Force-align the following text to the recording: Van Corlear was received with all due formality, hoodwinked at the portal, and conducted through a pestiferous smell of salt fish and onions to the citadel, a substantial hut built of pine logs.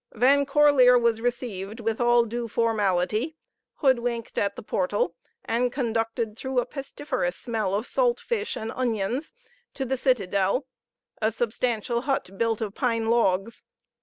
Van 0.15 0.47
Corlear 0.47 0.97
was 0.99 1.21
received 1.21 1.79
with 1.79 2.01
all 2.01 2.25
due 2.25 2.47
formality, 2.47 3.35
hoodwinked 3.75 4.35
at 4.39 4.55
the 4.55 4.63
portal, 4.63 5.13
and 5.45 5.71
conducted 5.71 6.35
through 6.35 6.57
a 6.59 6.65
pestiferous 6.65 7.35
smell 7.35 7.75
of 7.75 7.85
salt 7.85 8.19
fish 8.19 8.57
and 8.57 8.71
onions 8.71 9.31
to 9.75 9.85
the 9.85 9.97
citadel, 9.97 10.65
a 11.21 11.31
substantial 11.31 12.01
hut 12.01 12.35
built 12.35 12.61
of 12.61 12.73
pine 12.73 13.11
logs. 13.11 13.63